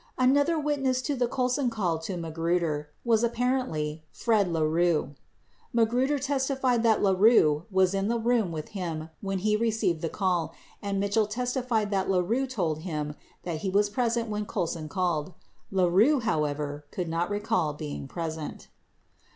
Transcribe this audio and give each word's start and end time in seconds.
86 0.19 0.31
Another 0.31 0.59
witness 0.59 1.01
to 1.03 1.15
the 1.15 1.27
Colson 1.27 1.69
call 1.69 1.99
to 1.99 2.17
Magruder 2.17 2.89
apparently 3.23 4.01
was 4.15 4.23
Fred 4.23 4.47
LaRue. 4.47 5.13
Magruder 5.73 6.17
testified 6.17 6.81
that 6.81 7.03
LaRue 7.03 7.65
was 7.69 7.93
in 7.93 8.07
the 8.07 8.17
room 8.17 8.51
with 8.51 8.69
him 8.69 9.11
when 9.21 9.37
he 9.37 9.55
receiyed 9.55 10.01
the 10.01 10.09
call 10.09 10.55
87 10.81 10.89
and 10.89 10.99
Mitchell 10.99 11.27
testified 11.27 11.91
that 11.91 12.09
LaRue 12.09 12.47
told 12.47 12.79
him 12.79 13.13
that 13.43 13.57
he 13.57 13.69
was 13.69 13.91
present 13.91 14.27
when 14.27 14.47
Colson 14.47 14.89
called. 14.89 15.35
88 15.71 15.77
LaRue, 15.83 16.19
however, 16.21 16.85
could 16.89 17.07
not 17.07 17.29
recall 17.29 17.73
being 17.75 18.07
present. 18.07 18.69